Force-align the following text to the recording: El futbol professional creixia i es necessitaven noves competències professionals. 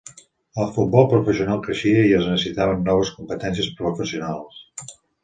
El 0.61 0.69
futbol 0.77 1.03
professional 1.11 1.61
creixia 1.67 1.99
i 2.11 2.15
es 2.19 2.25
necessitaven 2.31 2.81
noves 2.87 3.13
competències 3.19 3.69
professionals. 3.83 4.65